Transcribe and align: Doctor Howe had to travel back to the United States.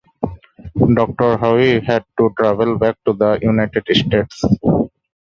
Doctor 0.95 1.37
Howe 1.37 1.79
had 1.81 2.03
to 2.17 2.33
travel 2.35 2.75
back 2.79 2.97
to 3.05 3.13
the 3.13 3.37
United 3.39 3.85
States. 3.93 4.41